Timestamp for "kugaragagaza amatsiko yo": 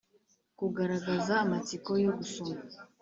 0.51-2.11